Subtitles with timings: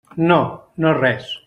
[0.29, 0.39] No,
[0.85, 1.33] no res.